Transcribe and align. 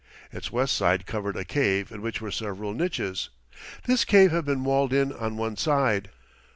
Its 0.33 0.51
west 0.51 0.75
side 0.75 1.05
covered 1.05 1.35
a 1.37 1.45
cave 1.45 1.91
in 1.91 2.01
which 2.01 2.19
were 2.19 2.31
several 2.31 2.73
niches. 2.73 3.29
This 3.85 4.03
cave 4.03 4.31
had 4.31 4.45
been 4.45 4.63
walled 4.63 4.93
in 4.93 5.13
on 5.13 5.37
one 5.37 5.57
side. 5.57 6.09